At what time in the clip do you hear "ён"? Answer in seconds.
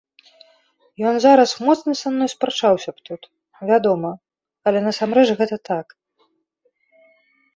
1.09-1.15